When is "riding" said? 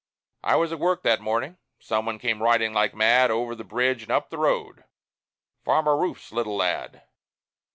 2.41-2.73